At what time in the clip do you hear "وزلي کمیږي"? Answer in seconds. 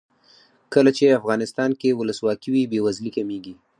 2.85-3.53